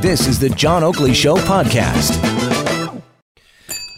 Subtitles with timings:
[0.00, 2.22] This is the John Oakley Show podcast.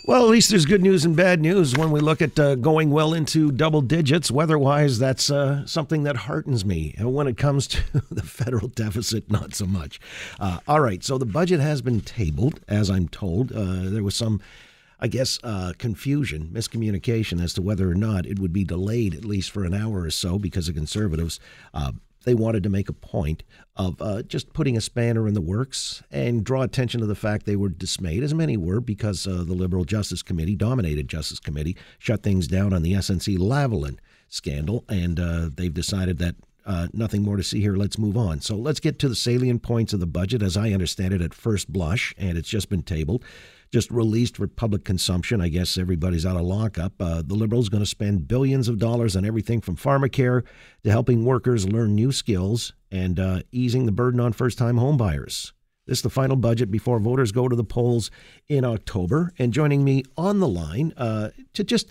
[0.07, 2.91] Well, at least there's good news and bad news when we look at uh, going
[2.91, 4.31] well into double digits.
[4.31, 6.95] Weather-wise, that's uh, something that heartens me.
[6.97, 10.01] And when it comes to the federal deficit, not so much.
[10.41, 13.53] Uh, all right, so the budget has been tabled, as I'm told.
[13.53, 14.41] Uh, there was some,
[14.99, 19.27] I guess, uh, confusion, miscommunication as to whether or not it would be delayed at
[19.27, 21.39] least for an hour or so because of conservatives.
[21.75, 21.93] Uh,
[22.25, 23.43] they wanted to make a point
[23.77, 27.47] of uh, just putting a spanner in the works and draw attention to the fact
[27.47, 31.77] they were dismayed, as many were, because uh, the Liberal Justice Committee, dominated Justice Committee,
[31.99, 36.35] shut things down on the SNC Lavalin scandal, and uh, they've decided that
[36.67, 37.77] uh, nothing more to see here.
[37.77, 38.43] Let's move on.
[38.43, 41.33] So let's get to the salient points of the budget, as I understand it at
[41.33, 43.25] first blush, and it's just been tabled
[43.73, 45.41] just released for public consumption.
[45.41, 46.95] I guess everybody's out of lockup.
[47.01, 50.45] Uh, the Liberals going to spend billions of dollars on everything from pharmacare
[50.85, 55.53] to helping workers learn new skills and uh, easing the burden on first-time homebuyers.
[55.87, 58.11] This is the final budget before voters go to the polls
[58.47, 59.33] in October.
[59.39, 61.89] And joining me on the line uh, to just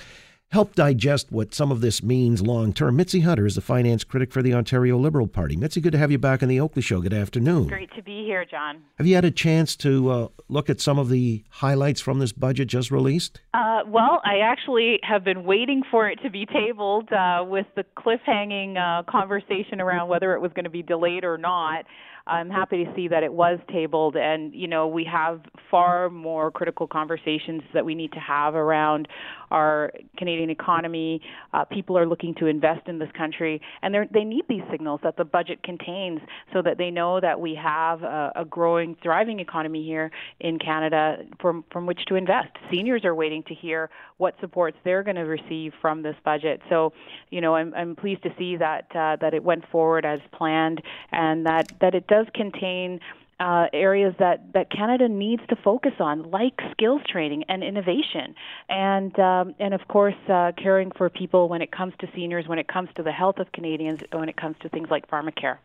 [0.52, 2.96] help digest what some of this means long term.
[2.96, 5.56] Mitzi Hunter is the finance critic for the Ontario Liberal Party.
[5.56, 7.02] Mitzi, good to have you back on the Oakley Show.
[7.02, 7.68] Good afternoon.
[7.68, 8.82] Great to be here, John.
[8.98, 12.32] Have you had a chance to uh, look at some of the highlights from this
[12.32, 13.42] budget just released?
[13.54, 17.84] Uh, well, I actually have been waiting for it to be tabled uh, with the
[17.98, 21.86] cliffhanging uh, conversation around whether it was going to be delayed or not.
[22.28, 26.52] I'm happy to see that it was tabled, and you know we have far more
[26.52, 29.08] critical conversations that we need to have around
[29.52, 31.22] our Canadian economy.
[31.54, 35.18] Uh, people are looking to invest in this country, and they need these signals that
[35.18, 36.20] the budget contains,
[36.54, 41.24] so that they know that we have a, a growing, thriving economy here in Canada
[41.40, 42.50] from from which to invest.
[42.70, 46.62] Seniors are waiting to hear what supports they're going to receive from this budget.
[46.70, 46.94] So,
[47.30, 50.82] you know, I'm I'm pleased to see that uh, that it went forward as planned,
[51.12, 53.00] and that that it does does contain
[53.40, 58.34] uh, areas that, that Canada needs to focus on, like skills training and innovation,
[58.70, 62.60] and um, and of course uh, caring for people when it comes to seniors, when
[62.60, 65.58] it comes to the health of Canadians, when it comes to things like pharmacare.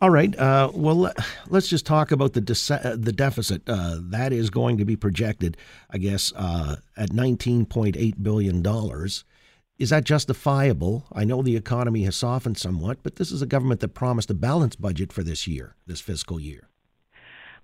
[0.00, 0.36] All right.
[0.36, 1.12] Uh, well,
[1.48, 3.62] let's just talk about the de- the deficit.
[3.66, 5.56] Uh, that is going to be projected,
[5.90, 9.24] I guess, uh, at nineteen point eight billion dollars.
[9.78, 11.04] Is that justifiable?
[11.12, 14.34] I know the economy has softened somewhat, but this is a government that promised a
[14.34, 16.68] balanced budget for this year, this fiscal year.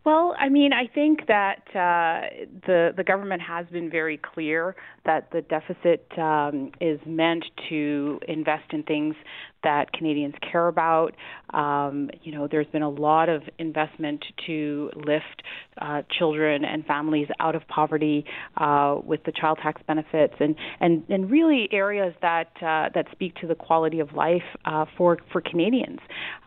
[0.04, 4.74] Well, I mean, I think that uh, the the government has been very clear
[5.04, 9.14] that the deficit um, is meant to invest in things
[9.62, 11.14] that Canadians care about.
[11.50, 15.42] Um, you know, there's been a lot of investment to lift
[15.80, 18.24] uh, children and families out of poverty
[18.56, 23.34] uh, with the child tax benefits, and and and really areas that uh, that speak
[23.36, 26.00] to the quality of life uh, for for Canadians.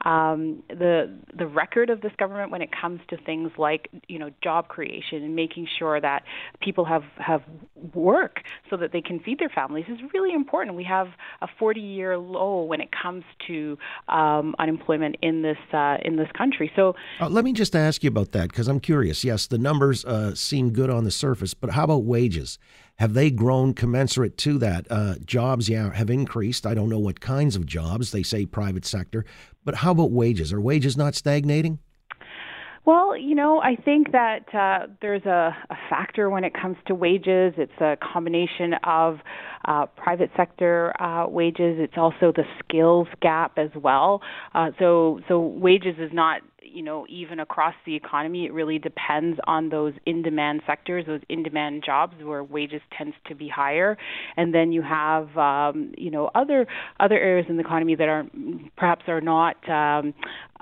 [0.05, 4.29] Um, the the record of this government when it comes to things like you know
[4.43, 6.23] job creation and making sure that
[6.61, 7.41] people have have
[7.93, 8.37] work
[8.69, 10.75] so that they can feed their families is really important.
[10.75, 11.07] We have
[11.41, 13.02] a 40 year low when it comes
[13.47, 13.77] to
[14.07, 16.71] um, unemployment in this uh, in this country.
[16.75, 19.23] So uh, let me just ask you about that because I'm curious.
[19.23, 22.57] Yes, the numbers uh, seem good on the surface, but how about wages?
[22.97, 24.85] Have they grown commensurate to that?
[24.89, 26.65] Uh, jobs, yeah, have increased.
[26.65, 28.11] I don't know what kinds of jobs.
[28.11, 29.25] They say private sector,
[29.65, 30.53] but how about wages?
[30.53, 31.79] Are wages not stagnating?
[32.85, 36.95] Well, you know, I think that uh, there's a, a factor when it comes to
[36.95, 37.53] wages.
[37.57, 39.19] It's a combination of
[39.63, 41.77] uh, private sector uh, wages.
[41.79, 44.21] It's also the skills gap as well.
[44.53, 46.41] Uh, so, so wages is not
[46.73, 51.21] you know even across the economy it really depends on those in demand sectors those
[51.29, 53.97] in demand jobs where wages tends to be higher
[54.37, 56.65] and then you have um, you know other
[56.99, 58.25] other areas in the economy that are
[58.77, 60.13] perhaps are not um,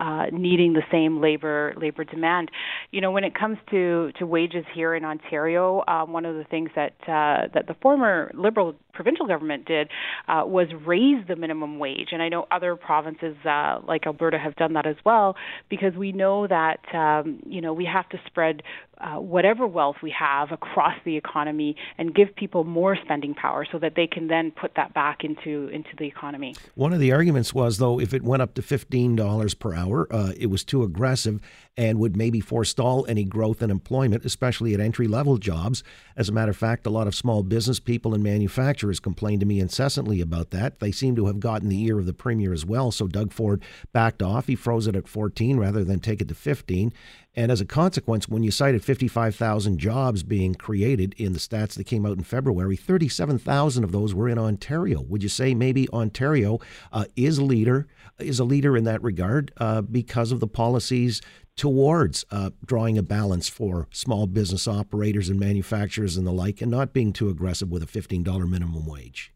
[0.02, 2.50] uh, needing the same labor labor demand.
[2.90, 6.44] You know, when it comes to, to wages here in Ontario, um, one of the
[6.44, 9.90] things that uh, that the former Liberal provincial government did
[10.28, 14.56] uh, was raise the minimum wage, and I know other provinces uh, like Alberta have
[14.56, 15.36] done that as well,
[15.70, 18.64] because we know that um, you know we have to spread
[19.02, 23.80] uh, whatever wealth we have across the economy and give people more spending power so
[23.80, 26.56] that they can then put that back into into the economy.
[26.76, 30.08] One of the arguments was though if it went up to fifteen dollars per hour,
[30.12, 31.42] uh, it was too aggressive
[31.78, 35.84] and would maybe forestall any growth in employment, especially at entry level jobs.
[36.18, 39.46] As a matter of fact, a lot of small business people and manufacturers complained to
[39.46, 40.80] me incessantly about that.
[40.80, 42.92] They seem to have gotten the ear of the premier as well.
[42.92, 43.64] So Doug Ford
[43.94, 44.48] backed off.
[44.48, 46.92] He froze it at 14 rather than take it to 15.
[47.34, 51.86] And as a consequence, when you cited 55,000 jobs being created in the stats that
[51.86, 55.02] came out in February, 37,000 of those were in Ontario.
[55.02, 56.60] Would you say maybe Ontario
[56.92, 57.88] uh, is leader
[58.20, 61.22] is a leader in that regard uh, because of the policies
[61.56, 66.72] towards uh, drawing a balance for small business operators and manufacturers and the like, and
[66.72, 69.34] not being too aggressive with a $15 minimum wage?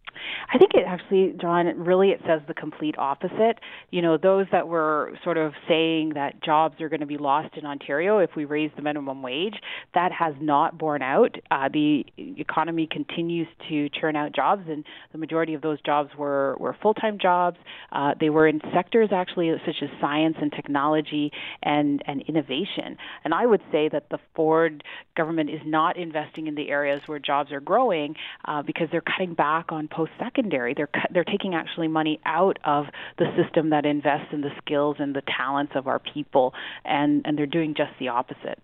[0.53, 3.59] I think it actually, John, really it says the complete opposite.
[3.91, 7.57] You know, those that were sort of saying that jobs are going to be lost
[7.57, 9.55] in Ontario if we raise the minimum wage,
[9.93, 11.35] that has not borne out.
[11.51, 16.55] Uh, the economy continues to churn out jobs, and the majority of those jobs were,
[16.59, 17.57] were full time jobs.
[17.91, 21.31] Uh, they were in sectors actually such as science and technology
[21.63, 22.97] and, and innovation.
[23.23, 24.83] And I would say that the Ford
[25.15, 29.33] government is not investing in the areas where jobs are growing uh, because they're cutting
[29.33, 30.73] back on post secondary.
[30.73, 32.85] They're they're taking actually money out of
[33.17, 36.53] the system that invests in the skills and the talents of our people,
[36.83, 38.59] and and they're doing just the opposite.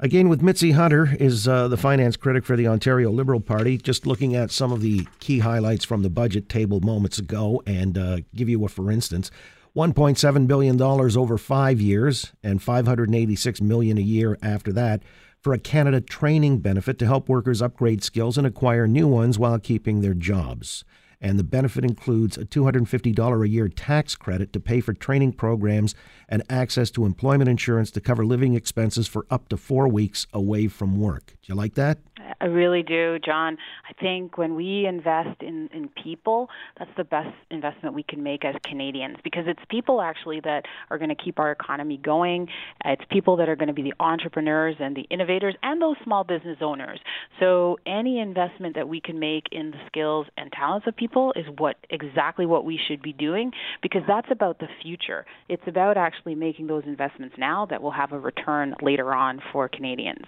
[0.00, 3.76] Again, with Mitzi Hunter is uh, the finance critic for the Ontario Liberal Party.
[3.76, 7.98] Just looking at some of the key highlights from the budget table moments ago, and
[7.98, 9.30] uh, give you a for instance.
[9.76, 15.02] $1.7 billion over five years and 586 million a year after that
[15.42, 19.58] for a Canada training benefit to help workers upgrade skills and acquire new ones while
[19.58, 20.84] keeping their jobs.
[21.20, 25.94] And the benefit includes a $250 a year tax credit to pay for training programs
[26.28, 30.68] and access to employment insurance to cover living expenses for up to four weeks away
[30.68, 31.34] from work.
[31.42, 31.98] Do you like that?
[32.40, 33.56] I really do, John.
[33.88, 36.48] I think when we invest in, in people,
[36.78, 40.98] that's the best investment we can make as Canadians because it's people actually that are
[40.98, 42.48] going to keep our economy going.
[42.84, 46.22] It's people that are going to be the entrepreneurs and the innovators and those small
[46.22, 47.00] business owners.
[47.40, 51.46] So any investment that we can make in the skills and talents of people is
[51.56, 53.52] what exactly what we should be doing
[53.82, 55.26] because that's about the future.
[55.48, 59.68] It's about actually making those investments now that will have a return later on for
[59.68, 60.26] Canadians.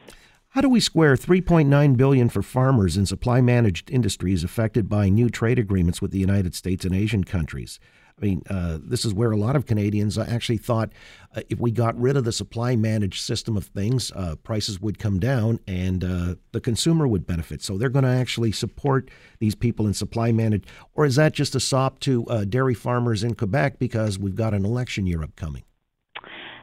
[0.55, 5.31] How do we square 3.9 billion for farmers in supply managed industries affected by new
[5.31, 7.79] trade agreements with the United States and Asian countries?
[8.20, 10.91] I mean, uh, this is where a lot of Canadians actually thought
[11.37, 14.99] uh, if we got rid of the supply managed system of things, uh, prices would
[14.99, 17.62] come down and uh, the consumer would benefit.
[17.62, 19.08] So they're going to actually support
[19.38, 20.67] these people in supply managed.
[20.94, 24.53] Or is that just a sop to uh, dairy farmers in Quebec because we've got
[24.53, 25.62] an election year upcoming?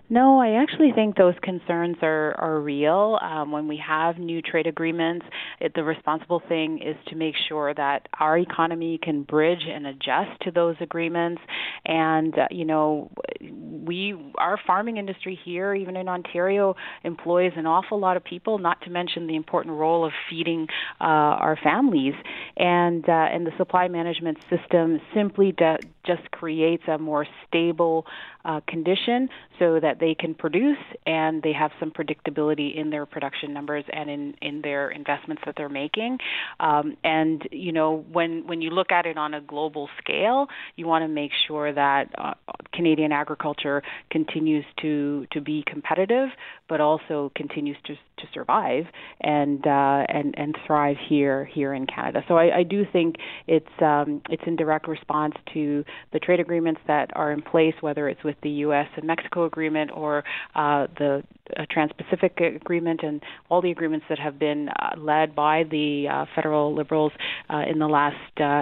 [0.10, 3.20] No, I actually think those concerns are, are real.
[3.22, 5.26] Um, when we have new trade agreements,
[5.60, 10.40] it, the responsible thing is to make sure that our economy can bridge and adjust
[10.44, 11.42] to those agreements.
[11.86, 13.12] And, uh, you know,
[13.42, 18.82] we, our farming industry here, even in Ontario, employs an awful lot of people, not
[18.84, 20.68] to mention the important role of feeding
[21.02, 22.14] uh, our families.
[22.56, 28.06] And, uh, and the supply management system simply de- just creates a more stable
[28.46, 33.54] uh, condition so that they can produce and they have some predictability in their production
[33.54, 36.18] numbers and in, in their investments that they're making.
[36.60, 40.88] Um, and you know when when you look at it on a global scale, you
[40.88, 42.34] want to make sure that uh,
[42.74, 46.30] Canadian agriculture continues to to be competitive,
[46.70, 48.86] but also continues to to survive
[49.22, 52.24] and uh, and and thrive here here in Canada.
[52.28, 53.16] So I, I do think
[53.48, 55.84] it's um, it's in direct response to
[56.14, 58.88] the trade agreements that are in place, whether it's with the U.S.
[58.96, 60.24] and Mexico agreement or
[60.56, 61.24] uh, the
[61.56, 66.26] uh, Trans-Pacific Agreement and all the agreements that have been uh, led by the uh,
[66.36, 67.14] federal Liberals
[67.50, 68.16] uh, in the last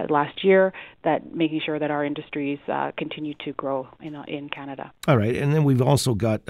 [0.10, 0.74] last year.
[1.04, 2.60] That making sure that our industries
[2.98, 4.92] continue to grow in in Canada.
[5.08, 6.42] All right, and then we've also got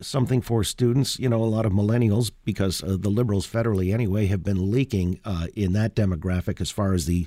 [0.00, 1.18] something for students.
[1.18, 5.20] You know, a lot of millennials, because the Liberals federally anyway have been leaking
[5.54, 7.26] in that demographic as far as the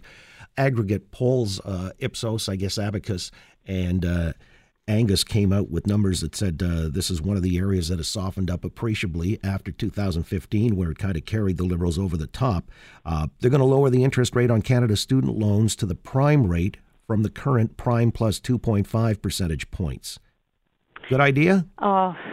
[0.57, 1.59] aggregate polls,
[1.99, 3.31] Ipsos, I guess, Abacus,
[3.65, 4.33] and
[4.87, 7.99] Angus came out with numbers that said uh, this is one of the areas that
[7.99, 12.27] has softened up appreciably after 2015, where it kind of carried the Liberals over the
[12.27, 12.69] top.
[13.05, 16.47] Uh, they're going to lower the interest rate on Canada's student loans to the prime
[16.47, 16.77] rate
[17.07, 20.19] from the current prime plus 2.5 percentage points.
[21.09, 21.65] Good idea?
[21.77, 22.13] Uh,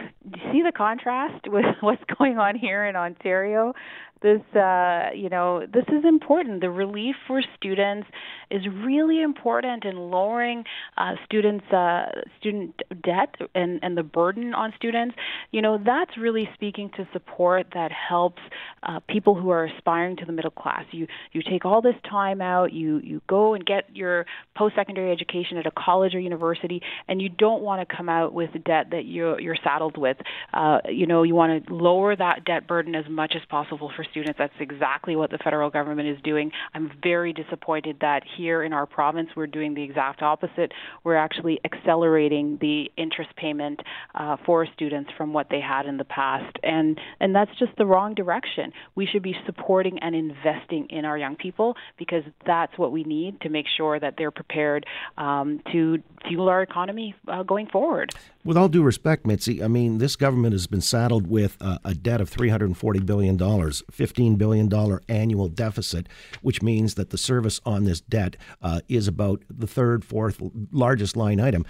[0.51, 3.73] see the contrast with what's going on here in Ontario?
[4.21, 6.61] This uh, you know this is important.
[6.61, 8.07] The relief for students
[8.49, 10.63] is really important in lowering
[10.97, 12.05] uh, students uh,
[12.39, 15.15] student debt and, and the burden on students.
[15.51, 18.41] You know that's really speaking to support that helps
[18.83, 20.85] uh, people who are aspiring to the middle class.
[20.91, 24.25] You you take all this time out you you go and get your
[24.55, 28.51] post-secondary education at a college or university and you don't want to come out with
[28.65, 30.17] debt that you're you're saddled with.
[30.53, 34.05] Uh, you know you want to lower that debt burden as much as possible for
[34.11, 34.37] students.
[34.37, 36.51] That's exactly what the federal government is doing.
[36.73, 40.71] I'm very disappointed that here in our province we're doing the exact opposite.
[41.03, 43.81] We're actually accelerating the interest payment
[44.15, 47.85] uh, for students from what they had in the past, and and that's just the
[47.85, 48.73] wrong direction.
[48.95, 53.41] We should be supporting and investing in our young people because that's what we need
[53.41, 54.85] to make sure that they're prepared
[55.17, 58.13] um, to fuel our economy uh, going forward.
[58.43, 62.21] With all due respect, Mitzi, I mean, this government has been saddled with a debt
[62.21, 66.07] of $340 billion, $15 billion annual deficit,
[66.41, 71.15] which means that the service on this debt uh, is about the third, fourth largest
[71.15, 71.65] line item.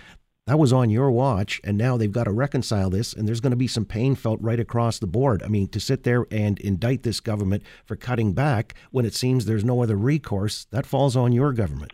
[0.47, 3.51] That was on your watch, and now they've got to reconcile this, and there's going
[3.51, 5.43] to be some pain felt right across the board.
[5.43, 9.45] I mean, to sit there and indict this government for cutting back when it seems
[9.45, 11.91] there's no other recourse, that falls on your government.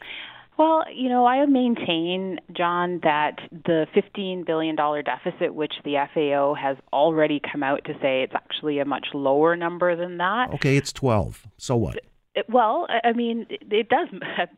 [0.57, 6.77] Well, you know, I maintain, John, that the $15 billion deficit, which the FAO has
[6.91, 10.49] already come out to say it's actually a much lower number than that.
[10.55, 11.45] Okay, it's 12.
[11.57, 11.99] So what?
[12.49, 14.07] Well, I mean, it, it does,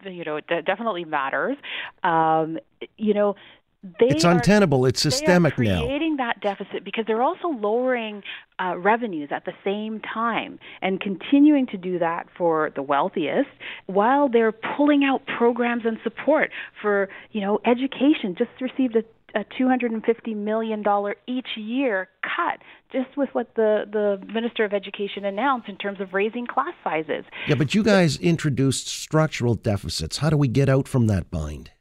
[0.05, 1.57] you know, it definitely matters.
[2.03, 2.59] Um,
[2.97, 3.35] you know,
[3.81, 4.85] they it's untenable.
[4.85, 5.85] Are, it's systemic they are now.
[5.85, 8.23] Creating that deficit because they're also lowering
[8.61, 13.49] uh, revenues at the same time and continuing to do that for the wealthiest
[13.85, 18.35] while they're pulling out programs and support for you know education.
[18.37, 19.03] Just received a
[19.35, 20.83] a $250 million
[21.27, 22.59] each year cut
[22.91, 27.25] just with what the, the Minister of Education announced in terms of raising class sizes.
[27.47, 30.17] Yeah, but you guys introduced structural deficits.
[30.17, 31.71] How do we get out from that bind?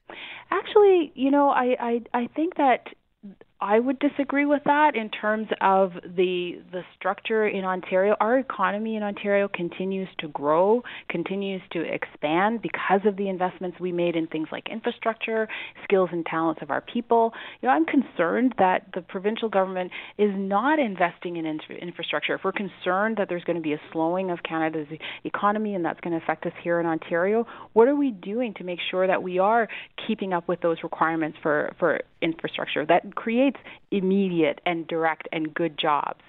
[1.18, 2.90] You know, I, I, I think that
[3.60, 8.14] I would disagree with that in terms of the the structure in Ontario.
[8.20, 13.90] Our economy in Ontario continues to grow, continues to expand because of the investments we
[13.90, 15.48] made in things like infrastructure,
[15.82, 17.32] skills and talents of our people.
[17.60, 22.34] You know, I'm concerned that the provincial government is not investing in infrastructure.
[22.34, 24.86] If we're concerned that there's going to be a slowing of Canada's
[25.24, 28.64] economy and that's going to affect us here in Ontario, what are we doing to
[28.64, 29.66] make sure that we are
[30.06, 35.54] keeping up with those requirements for for infrastructure that creates creates immediate and direct and
[35.54, 36.20] good jobs.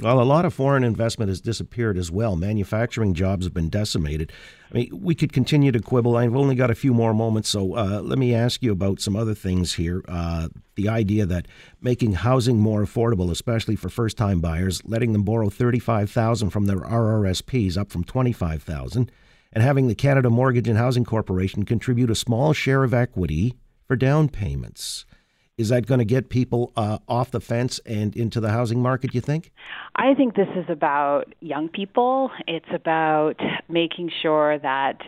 [0.00, 2.34] Well, a lot of foreign investment has disappeared as well.
[2.34, 4.32] Manufacturing jobs have been decimated.
[4.70, 6.16] I mean, we could continue to quibble.
[6.16, 9.14] I've only got a few more moments, so uh, let me ask you about some
[9.14, 10.02] other things here.
[10.08, 11.46] Uh, the idea that
[11.82, 16.80] making housing more affordable, especially for first-time buyers, letting them borrow thirty-five thousand from their
[16.80, 19.12] RRSPs, up from twenty-five thousand,
[19.52, 23.94] and having the Canada Mortgage and Housing Corporation contribute a small share of equity for
[23.94, 25.04] down payments.
[25.58, 29.14] Is that going to get people uh, off the fence and into the housing market,
[29.14, 29.52] you think?
[29.94, 32.30] I think this is about young people.
[32.46, 33.36] It's about
[33.68, 35.02] making sure that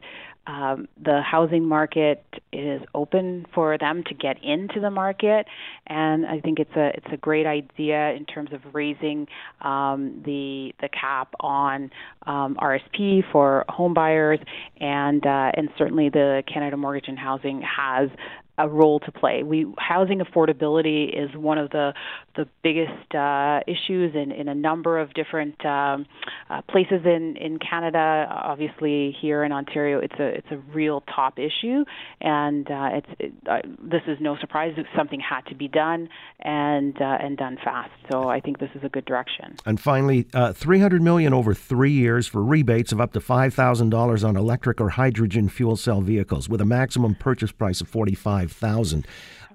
[0.47, 2.23] um, the housing market
[2.53, 5.47] is open for them to get into the market,
[5.87, 9.27] and I think it's a it's a great idea in terms of raising
[9.63, 11.91] um, the the cap on
[12.27, 14.39] um, RSP for home buyers,
[14.79, 18.11] and uh, and certainly the Canada Mortgage and Housing has
[18.57, 19.43] a role to play.
[19.43, 21.93] We housing affordability is one of the
[22.37, 26.07] the biggest uh, issues in, in a number of different um,
[26.51, 28.27] uh, places in, in Canada.
[28.31, 31.85] Obviously, here in Ontario, it's a it's a real top issue,
[32.21, 34.75] and uh, it's it, uh, this is no surprise.
[34.77, 36.09] That something had to be done,
[36.41, 37.91] and uh, and done fast.
[38.11, 39.57] So I think this is a good direction.
[39.67, 43.53] And finally, uh, three hundred million over three years for rebates of up to five
[43.55, 47.89] thousand dollars on electric or hydrogen fuel cell vehicles, with a maximum purchase price of
[47.89, 48.15] forty
[48.51, 49.07] five 5,000.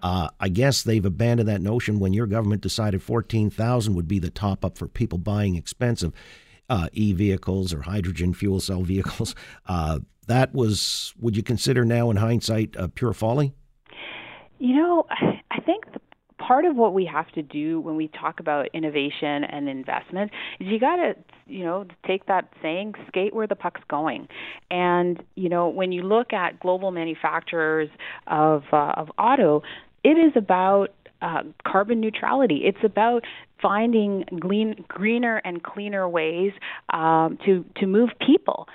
[0.01, 4.29] Uh, I guess they've abandoned that notion when your government decided 14,000 would be the
[4.29, 6.13] top up for people buying expensive
[6.69, 9.36] uh, e vehicles or hydrogen fuel cell vehicles.
[9.67, 13.51] Uh, that was, would you consider now in hindsight, pure folly?
[14.60, 16.00] You know, I think the
[16.39, 20.67] part of what we have to do when we talk about innovation and investment is
[20.67, 21.13] you got to
[21.46, 24.27] you know take that saying skate where the puck's going
[24.72, 27.89] and you know when you look at global manufacturers
[28.27, 29.62] of uh, of auto
[30.03, 30.89] it is about
[31.22, 32.62] uh, carbon neutrality.
[32.63, 33.25] It's about
[33.62, 36.53] finding green, greener and cleaner ways
[36.93, 38.67] um, to to move people.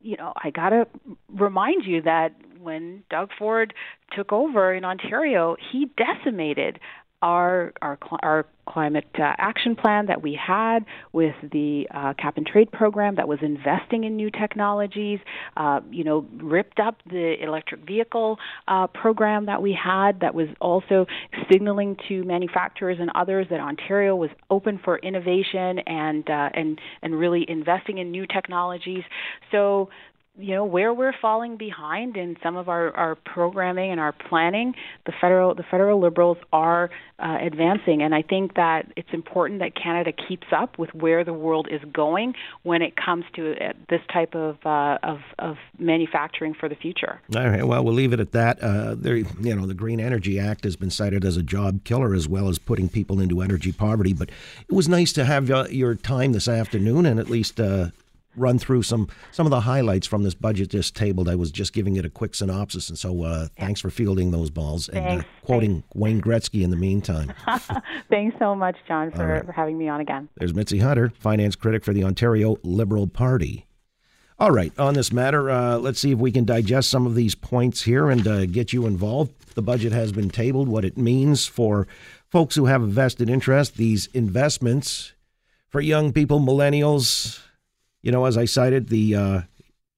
[0.00, 0.86] You know, I gotta
[1.28, 3.74] remind you that when Doug Ford
[4.12, 6.78] took over in Ontario, he decimated
[7.22, 12.46] our our our climate uh, action plan that we had with the uh, cap and
[12.46, 15.18] trade program that was investing in new technologies,
[15.56, 18.38] uh, you know, ripped up the electric vehicle
[18.68, 21.04] uh, program that we had that was also
[21.50, 27.18] signaling to manufacturers and others that Ontario was open for innovation and uh, and and
[27.18, 29.02] really investing in new technologies.
[29.50, 29.90] So
[30.38, 34.74] you know where we're falling behind in some of our, our programming and our planning
[35.06, 38.02] the federal the federal liberals are uh, advancing.
[38.02, 41.80] And i think that it's important that canada keeps up with where the world is
[41.92, 46.74] going when it comes to uh, this type of, uh, of of manufacturing for the
[46.74, 47.20] future.
[47.34, 47.66] All right.
[47.66, 48.62] Well we'll leave it at that.
[48.62, 52.14] Uh, there you know the green energy act has been cited as a job killer
[52.14, 54.12] as well as putting people into energy poverty.
[54.12, 54.30] But
[54.68, 57.88] it was nice to have uh, your time this afternoon and at least uh,
[58.36, 61.28] run through some some of the highlights from this budget just tabled.
[61.28, 64.50] I was just giving it a quick synopsis, and so uh, thanks for fielding those
[64.50, 67.32] balls and uh, quoting Wayne Gretzky in the meantime.
[68.10, 69.44] Thanks so much, John, for, right.
[69.44, 70.28] for having me on again.
[70.36, 73.66] There's Mitzi Hunter, finance critic for the Ontario Liberal Party.
[74.38, 77.34] All right, on this matter, uh, let's see if we can digest some of these
[77.34, 79.54] points here and uh, get you involved.
[79.54, 81.86] The budget has been tabled, what it means for
[82.30, 85.12] folks who have a vested interest, these investments
[85.68, 87.40] for young people, millennials.
[88.02, 89.40] You know, as I cited, the uh,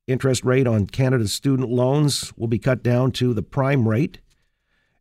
[0.06, 4.18] interest rate on Canada's student loans will be cut down to the prime rate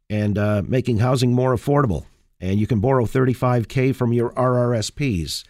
[0.10, 2.05] and uh, making housing more affordable.
[2.39, 5.43] And you can borrow 35K from your RRSPs.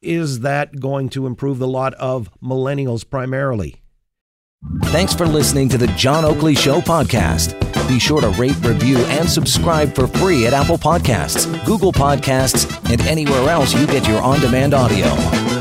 [0.00, 3.82] Is that going to improve the lot of millennials primarily?
[4.86, 7.58] Thanks for listening to the John Oakley Show podcast.
[7.88, 13.00] Be sure to rate, review, and subscribe for free at Apple Podcasts, Google Podcasts, and
[13.02, 15.57] anywhere else you get your on demand audio.